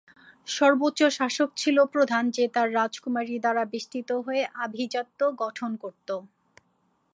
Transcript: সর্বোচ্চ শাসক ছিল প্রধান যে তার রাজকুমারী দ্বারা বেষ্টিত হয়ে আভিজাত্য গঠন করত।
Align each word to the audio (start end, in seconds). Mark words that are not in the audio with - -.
সর্বোচ্চ 0.47 0.99
শাসক 1.17 1.49
ছিল 1.57 1.77
প্রধান 1.93 2.23
যে 2.35 2.43
তার 2.55 2.67
রাজকুমারী 2.77 3.35
দ্বারা 3.39 3.63
বেষ্টিত 3.71 4.09
হয়ে 4.25 4.43
আভিজাত্য 4.63 5.19
গঠন 5.41 5.71
করত। 5.83 6.09